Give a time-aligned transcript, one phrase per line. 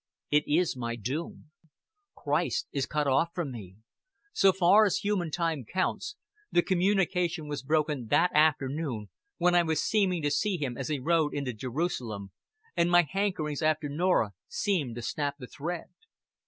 [0.31, 1.51] It is my doom.
[2.17, 3.75] Christ is cut off from me.
[4.33, 6.15] So far as human time counts,
[6.51, 10.97] the communication was broken that afternoon when I was seeming to see him as he
[10.97, 12.31] rode into Jerusalem
[12.75, 15.91] and my hankerings after Norah seemed to snap the thread.